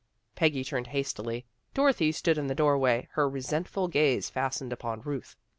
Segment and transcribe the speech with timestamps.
[0.33, 1.45] Peggy turned hastily.
[1.75, 5.35] Dorothy stood in the doorway, her resentful gaze fastened upon Ruth.